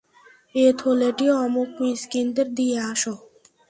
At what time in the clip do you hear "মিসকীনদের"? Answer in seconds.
1.81-2.47